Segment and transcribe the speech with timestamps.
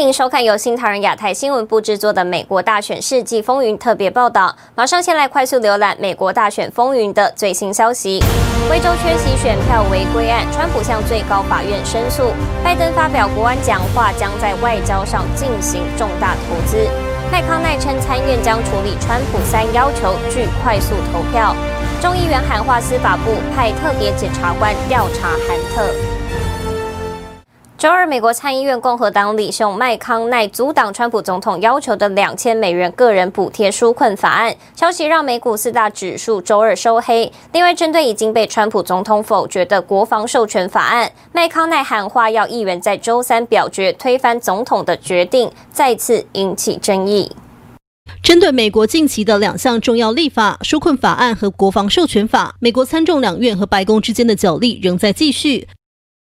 [0.00, 4.56] 您收看由新唐人亚太新闻部制作的《美国大选世纪风云》特别报道。
[4.74, 8.18] 马上先来快速浏览美国大选风云的最新消息。
[8.70, 12.32] 威州缺席选票违规案，川普向最高法院申诉。
[12.64, 16.88] 拜登发表国安讲话，将在外交上进行重大投资。
[17.30, 21.54] 麦康奈称参院将处理川普三要求，拒快速投票。
[22.00, 25.92] 众议员喊话司法部，派特别检察官调查韩特。
[27.80, 34.54] 周二，美国参议院共和党领袖麦康奈阻挡川普总统要求的两千美元个人补贴纾困法案。
[34.76, 37.32] 消息让美股四大指数周二收黑。
[37.54, 47.34] 另外，针对已经被川普总统否决的国防授权法案，麦康奈喊话要议员在周三表决推翻总统的决定，再次引起争议。
[48.22, 55.66] 针对美国近期的两项重要立法——纾困法案和国防授权法，美国参众两院和白宫之间的角力仍在继续。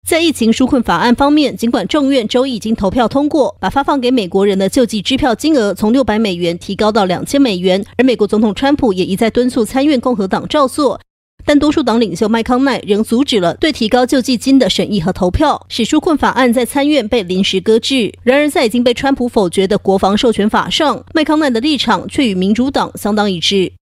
[0.05, 11.01] 在疫情纾困法案方面，尽管众院周一已经投票通过，把发放给美国人的救济支票金额从六百美元提高到两千美元，而美国总统川普也一再敦促参院共和党照做，
[11.43, 18.13] 但多数党领袖麦康奈仍阻止了对提高救济金的审议和投票，使纾困法案在参院被临时搁置。
[18.21, 23.73] 然而，在已经被川普否决的国防授权法上，麦康奈的立场却与民主党相当一致。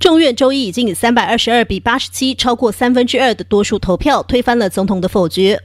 [0.00, 5.60] 众院周一已经以三百二十二比八十七，超过三分之二的多数投票推翻了总统的否决。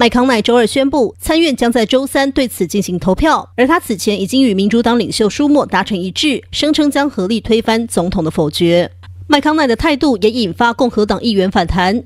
[0.00, 8.90] 麦康奈周二宣布，参院将在周三对此进行投票，而他此前已经与民主党领袖舒默达成一致，声称将合力推翻总统的否决。
[9.26, 12.02] 麦康奈的态度也引发共和党议员反弹。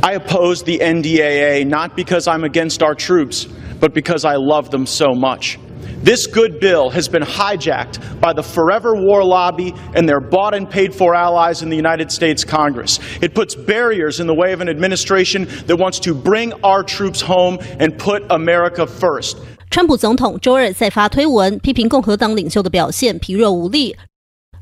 [0.00, 3.44] I oppose the NDAA not because I'm against our troops,
[3.78, 5.56] but because I love them so much.
[6.03, 10.69] This good bill has been hijacked by the forever war lobby and their bought and
[10.69, 12.99] paid for allies in the United States Congress.
[13.21, 17.21] It puts barriers in the way of an administration that wants to bring our troops
[17.21, 19.37] home and put America first.
[19.69, 23.95] 川普总统周二再发推文批评共和党领袖的表现疲弱无力。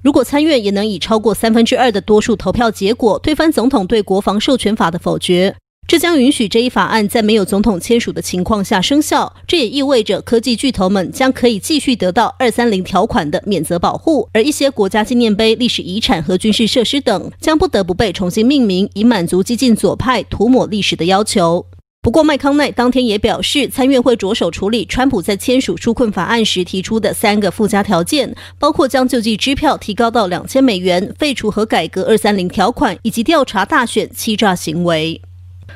[0.04, 5.56] 如果参院也能以超过三分之二的多数投票结果推翻总统对国防授权法的否决。
[5.93, 9.37] 这将允许这一法案在没有总统签署的情况下生效。
[9.47, 21.67] 这也意味着科技巨头们将可以继续得到二三零条款的免责保护，而一些国家纪念碑、历史遗产和军事设施等将不得不被重新命名，以满足激进左派涂抹历史的要求。
[22.01, 35.21] 不过，麦康奈当天也表示，参院会着手处理川普在签署纾困法案时提出的三个附加条件，包括将救济支票提高到两千美元、废除和改革二三零条款，以及调查大选欺诈行为。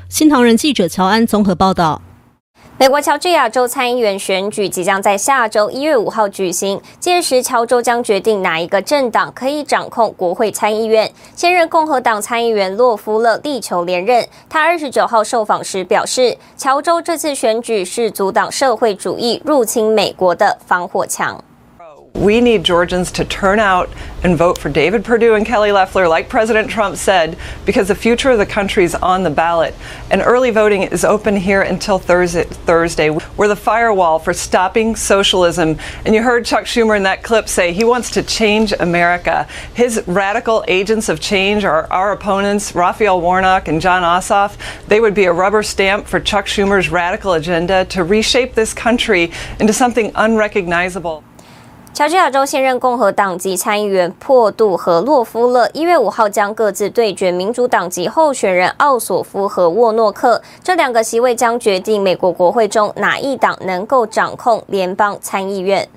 [0.09, 2.01] 新唐人记者乔安综合报道：
[2.79, 11.11] 美国乔治亚州参议员选举即将在下周一月五号举行，届时乔州将决定哪一个政党可以掌控国会参议院。
[11.35, 21.43] 现任共和党参议员洛夫勒力求连任，他二十九号受访时表示，乔州这次选举是阻挡社会主义入侵美国的防火墙。
[22.17, 23.91] We need Georgians to turn out
[24.23, 28.31] and vote for David Perdue and Kelly Loeffler, like President Trump said, because the future
[28.31, 29.75] of the country is on the ballot.
[30.11, 33.11] And early voting is open here until Thursday.
[33.11, 35.79] We're the firewall for stopping socialism.
[36.07, 39.47] And you heard Chuck Schumer in that clip say he wants to change America.
[39.75, 44.57] His radical agents of change are our opponents, Raphael Warnock and John Ossoff.
[44.89, 49.31] They would be a rubber stamp for Chuck Schumer's radical agenda to reshape this country
[49.61, 51.23] into something unrecognizable.
[51.97, 65.89] 乔治亚州现任共和党籍参议员珀杜和洛夫勒一月五号将各自对决民主党籍候选人奥索夫和沃诺克，这两个席位将决定美国国会中哪一党能够掌控联邦参议院。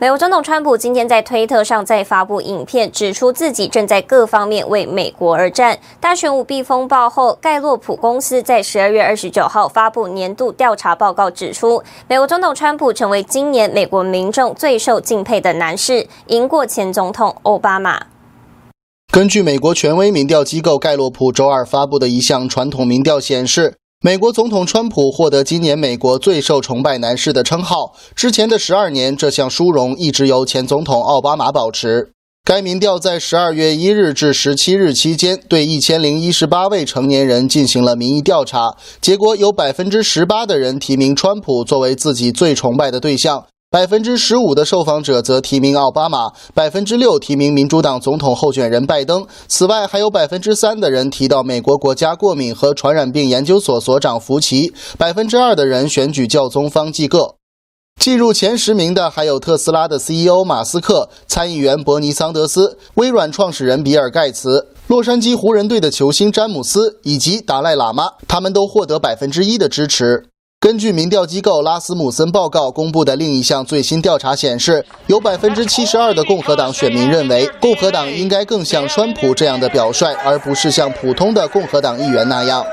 [0.00, 5.76] 美国总统川普今天在推特上再发布影片，指出自己正在各方面为美国而战。
[5.98, 18.06] 大选舞弊风暴后，盖洛普公司在十二月二十九号发布年度调查报告，指出美国总统川普成为今年美国民众最受敬佩的男士，赢过前总统奥巴马。
[19.10, 27.96] 根据美国权威民调机构盖洛普周二发布的一项传统民调显示，美国总统川普获得今年美国最受崇拜男士的称号。
[28.14, 32.12] 之前的十二年，这项殊荣一直由前总统奥巴马保持。
[32.44, 43.46] 该民调在十二月一日至十七日期间，对一千零一十八位成年人进行了民意调查，结果有百分之十八的人提名川普作为自己最崇拜的对象。
[43.70, 49.26] 百分之十五的受访者则提名奥巴马，百分之六提名民主党总统候选人拜登。
[49.46, 57.34] 此外，还有百分之三的人提到美国国家过敏和传染病研究所所长福奇，百分之二的人选举教宗方济各。
[58.00, 70.30] 进入前十名的还有特斯拉的 CEO 马斯克、参议员伯尼桑德斯、微软创始人比尔盖茨、洛杉矶湖人队的球星詹姆斯以及达赖喇嘛，他们都获得百分之一的支持。
[70.60, 82.66] 根据民调机构拉斯姆森报告公布的另一项最新调查显示，有百分之七十二的共和党选民认为，共和党应该更像川普这样的表率，而不是像普通的共和党议员那样。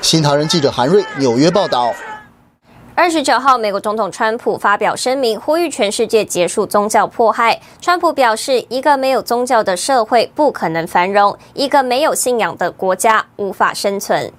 [0.00, 1.92] 新唐人记者韩瑞纽约报道。
[2.94, 7.60] 二十九号，美国总统川普发表声明，呼吁全世界结束宗教迫害。
[7.78, 14.32] 川普表示，一个没有宗教的社会不可能繁荣，一个没有信仰的国家无法生存。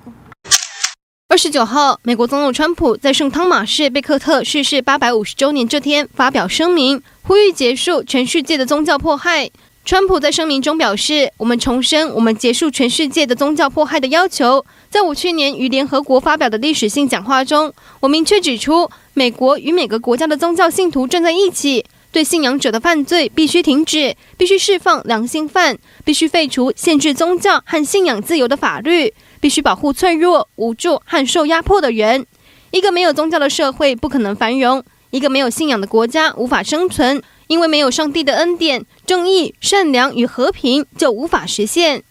[1.32, 9.52] 二十九号，美国总统川普在圣汤马士贝克特逝世八百五十周年这天发表声明，呼吁结束全世界的宗教迫害。
[9.86, 14.66] 川普在声明中表示：“我们重申我们结束全世界的宗教迫害的要求。
[14.90, 32.27] 在我去年与联合国发表的历史性讲话中，我明确指出，美国与每个国家的宗教信徒站在一起，对信仰者的犯罪必须停止，必须释放良心犯，必须废除限制宗教和信仰自由的法律。”必须保护脆弱、无助和受压迫的人。
[32.71, 42.03] 一个没有宗教的社会不可能繁荣，一个没有信仰的国家无法生存，因为没有上帝的恩典，正义、善良与和平就无法实现。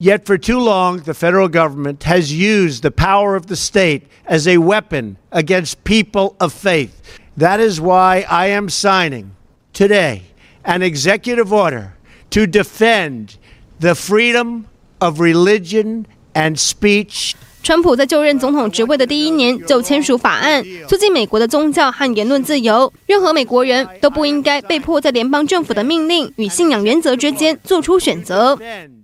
[0.00, 4.48] Yet for too long, the federal government has used the power of the state as
[4.48, 6.90] a weapon against people of faith.
[7.38, 9.26] That is why I am signing
[9.72, 10.22] today
[10.64, 11.92] an executive order
[12.30, 13.36] to defend
[13.78, 14.66] the freedom
[15.00, 16.06] of religion.
[16.37, 17.31] And speech.
[17.63, 22.93] 川普在就任总统职位的第一年就签署法案，促进美国的宗教和言论自由。
[23.07, 28.55] 任何美国人都不应该被迫在联邦政府的命令与信仰原则之间做出选择。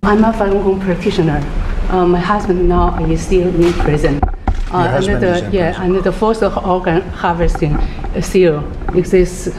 [0.02, 1.42] I'm a Falun Gong practitioner.
[1.92, 4.20] My husband now is still in prison.
[4.72, 7.76] Under the yeah under the forced organ harvesting
[8.22, 8.62] still
[8.94, 9.52] exists.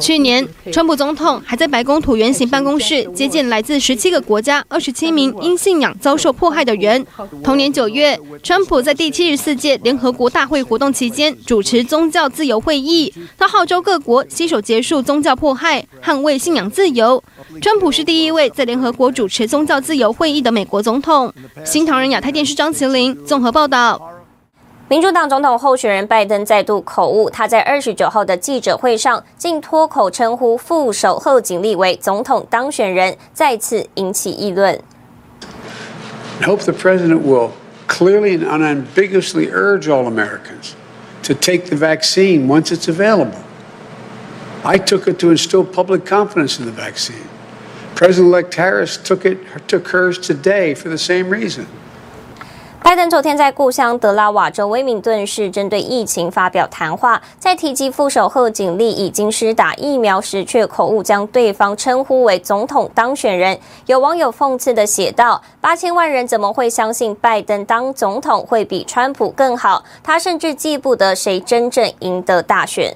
[0.00, 7.04] 去年，川普总统还在白宫椭圆形办公室接见来自十七个国家二十七名因信仰遭受迫害的人。
[7.42, 17.22] 同年九月，川普在第七十四届联合国大会活动期间主持宗教自由会议，他号召各国携手结束宗教迫害，捍卫信仰自由。
[17.60, 21.32] 川普是第一位在联合国主持宗教自由会议的美国总统。
[21.64, 24.13] 新唐人亚太电视张麒麟综合报道。
[24.89, 34.81] 民主党总统候选人拜登再度口误，他在二十九号的记者会上竟脱口称呼副手贺锦丽为总统当选人，再次引起议论。
[36.41, 37.51] I hope the president will
[37.87, 40.71] clearly and unambiguously urge all Americans
[41.21, 43.37] to take the vaccine once it's available.
[44.63, 47.27] I took it to instill public confidence in the vaccine.
[47.95, 49.37] President-elect Harris took it
[49.67, 51.67] took hers today for the same reason.
[52.84, 63.58] 拜登昨天在故乡德拉瓦州威明顿市针对疫情发表谈话，在提及副手贺锦丽已经施打疫苗时，却口误将对方称呼为总统当选人。
[63.86, 69.82] 有网友讽刺地写道：“八千万人怎么会相信拜登当总统会比川普更好？
[70.02, 72.94] 他甚至记不得谁真正赢得大选。”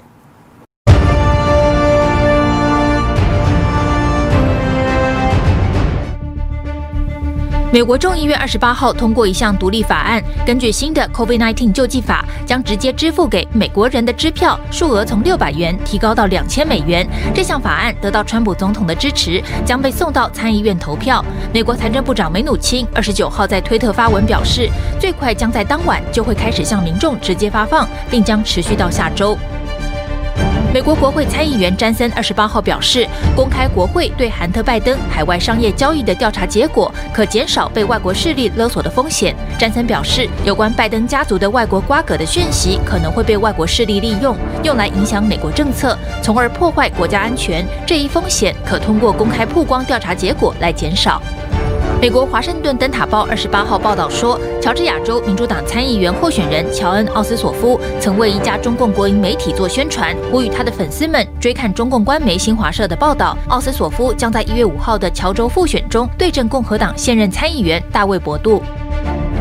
[7.71, 17.07] 美国众议院二十八号通过一项独立法案，根据新的 COVID-19 救济法，将直接支付给美国人的支票数额从六百元提高到两千美元。
[17.35, 21.23] 这项法案得到川普总统的支持，将被送到参议院投票。
[21.53, 29.37] 美国财政部长梅努钦二十九号在推特发文表示，最快将在当晚就会开始向民众直接发放，并将持续到下周。
[30.71, 39.35] 美国国会参议员詹森二十八号表示，公开国会对韩特拜登海外商业交易的调查结果，可减少被外国势力勒索的风险。
[39.59, 47.67] 詹森表示，有关拜登家族的外国瓜葛的讯息，可能会被外国势力利用，用来影响美国政策，从而破坏国家安全。
[47.87, 51.21] 这一风险可通过公开曝光调查结果来减少。
[52.01, 63.37] 美国《华盛顿灯塔报》二十八号报道说，乔治亚州民主党参议员候选人乔恩·奥斯索夫曾为一家中共国营媒体做宣传，呼吁他的粉丝们追看中共官媒新华社的报道。
[63.49, 68.63] 奥斯索夫将在一月五号的乔州复选中对阵共和党现任参议员大卫·博杜。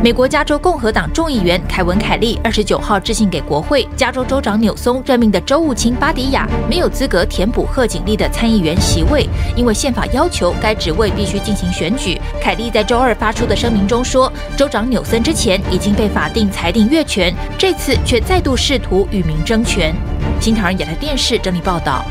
[0.03, 12.21] 美国加州共和党众议员凯文·凯利二十九号致信给国会，加州州长纽松任命的州务卿巴迪亚没有资格填补贺锦丽的参议员席位，因为宪法要求该职位必须进行选举。
[12.39, 19.95] 凯利在周二发出的声明中说，州长纽森之前已经被法定裁定越权，这次却再度试图与民争权。
[20.39, 22.05] 新唐人亚太电视整理报道。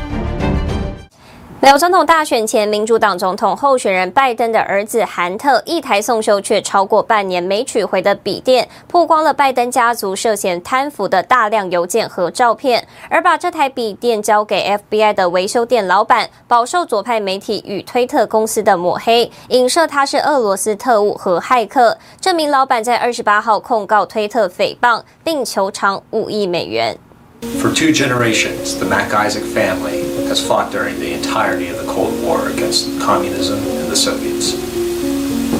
[1.59, 12.87] 美国总统大选前，民主党总统候选人拜登的儿子韩特一台送修却超过半年没取回的笔电，曝光了拜登家族涉嫌贪腐的大量邮件和照片。
[13.09, 21.97] 而把这台笔电交给 FBI 的维修店老板，饱受左派媒体与推特公司的抹黑，影射他是俄罗斯特务和骇客。
[22.21, 26.95] 这名老板在二十八号控告推特诽谤，并求偿五亿美元。
[27.41, 32.99] For two generations, the MacIsaac family has fought during the entirety of the Cold War against
[32.99, 34.53] communism and the Soviets.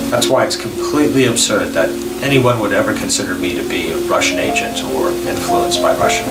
[0.10, 1.90] That's why it's completely absurd that
[2.24, 6.26] anyone would ever consider me to be a Russian agent or influenced by Russia.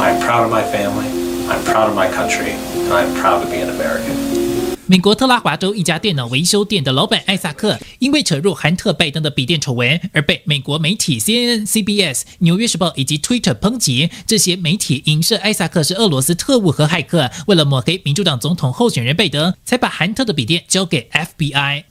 [0.00, 1.08] I'm proud of my family,
[1.48, 4.27] I'm proud of my country, and I'm proud to be an American.
[4.90, 14.08] 美国特拉华州一家电脑维修店的老板艾萨克，因为扯入韩特拜登的笔电丑闻，而被美国媒体 CNN、CBS、纽约时报以及 Twitter 抨击。
[14.26, 21.84] 这些媒体影射艾萨克是俄罗斯特务和骇客，为了抹黑民主党总统候选人拜登，才把韩特的笔电交给 FBI。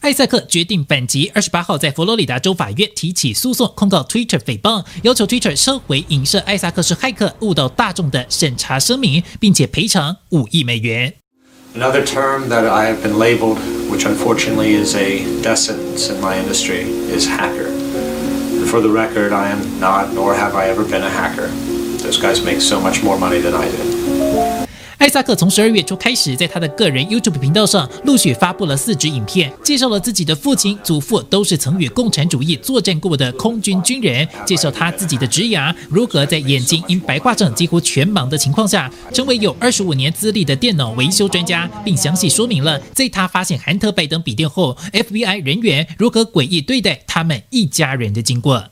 [0.00, 11.14] 艾萨克决定反击，二十八号在佛罗里达州法院提起诉讼，控告 Twitter 诽谤，要求 Twitter 收回影射艾萨克是骇客、误导大众的审查声明，并且赔偿五亿美元。
[11.74, 13.58] Another term that I have been labeled,
[13.90, 17.66] which unfortunately is a death sentence in my industry, is hacker.
[17.66, 21.48] And for the record, I am not, nor have I ever been a hacker.
[21.48, 24.03] Those guys make so much more money than I do.
[24.98, 48.70] 艾萨克从十二月初开始，在他的个人 YouTube 频道上陆续发布了四支影片，介绍了自己的父亲、祖父都是曾与共产主义作战过的空军军人，介绍他自己的职涯，如何在眼睛因白化症几乎全盲的情况下，成为有二十五年资历的电脑维修专家，并详细说明了在他发现韩特拜登笔电后，FBI 人员如何诡异对待他们一家人的经过。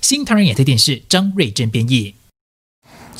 [0.00, 2.14] 新唐人亚太电视张瑞珍编译。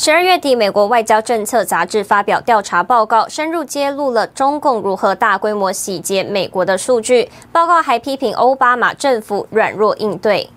[0.00, 7.28] 十二月底，美国外交政策杂志发表调查报告，深入揭露了中共如何大规模洗劫美国的数据。
[7.50, 10.48] 报告还批评奥巴马政府软弱应对。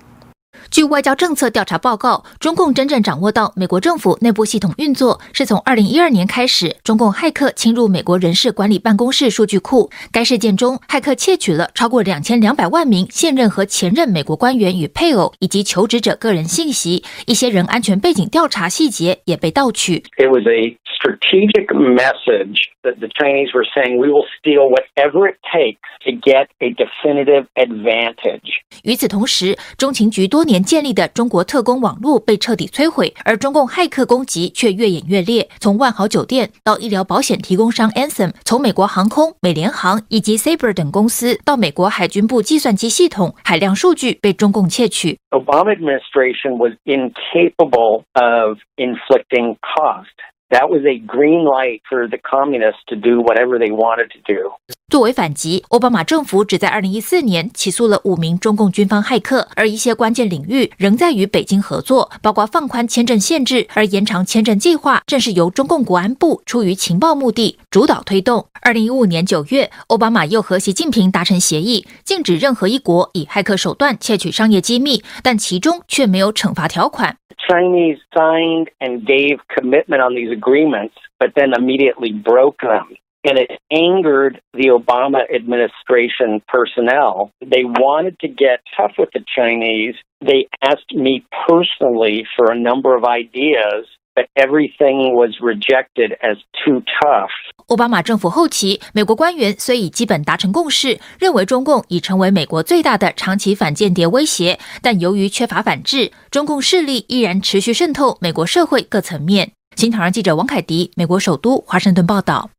[0.70, 9.89] 据外交政策调查报告，中共真正掌握到美国政府内部系统运作，是从二零一二年开始，中共骇客侵入美国人事管理办公室数据库。
[10.12, 20.03] 该事件中，骇客窃取了超过两千两百万名现任和前任美国官员与配偶以及求职者个人信息，一些人安全背景调查细节也被盗取。
[20.17, 25.79] It was a strategic message that the Chinese were saying we will steal whatever it takes
[26.05, 28.62] to get a definitive advantage.
[28.84, 35.48] 与此同时，中情局多多年建立的中国特工网络被彻底摧毁，而中共骇客攻击却越演越烈。
[35.60, 45.19] 从万豪酒店到医疗保险提供商 Anthem，从美国航空、美联航以及 Saber 等公司到美国海军部计算机系统，海量数据被中共窃取。
[45.29, 50.10] Obama administration was incapable of inflicting cost.
[50.51, 54.51] That was a green light for the communists to do whatever they wanted to do.
[54.89, 68.46] 作为反击，奥巴马政府只在2014年起诉了五名中共军方骇客，而一些关键领域仍在与北京合作，包括放宽签证限制，而延长签证计划正是由中共国安部出于情报目的主导推动。
[68.63, 77.15] 2015年9月，奥巴马又和习近平达成协议，禁止任何一国以骇客手段窃取商业机密，但其中却没有惩罚条款。
[77.50, 82.96] Chinese signed and gave commitment on these agreements, but then immediately broke them.
[83.25, 87.30] And it angered the Obama administration personnel.
[87.40, 89.96] They wanted to get tough with the Chinese.
[90.20, 93.87] They asked me personally for a number of ideas.
[94.14, 97.28] But everything was rejected as too tough.
[97.68, 109.50] 奥巴马政府后期，美国官员虽已基本达成共识，认为中共已成为美国最大的长期反间谍威胁，但由于缺乏反制，中共势力依然持续渗透美国社会各层面。
[109.75, 112.49] 新唐人记者王凯迪，美国首都华盛顿报道。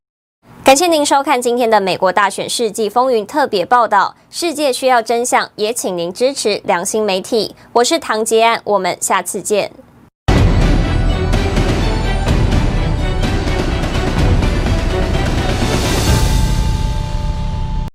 [0.65, 4.17] 感谢您收看今天的美国大选世纪风云特别报道。
[4.31, 7.55] 世界需要真相，也请您支持良心媒体。
[7.73, 9.71] 我是唐杰安，我们下次见。